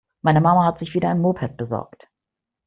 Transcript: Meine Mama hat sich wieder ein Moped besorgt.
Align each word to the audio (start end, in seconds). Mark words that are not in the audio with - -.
Meine 0.23 0.41
Mama 0.41 0.65
hat 0.65 0.79
sich 0.79 0.95
wieder 0.95 1.09
ein 1.09 1.21
Moped 1.21 1.57
besorgt. 1.57 2.07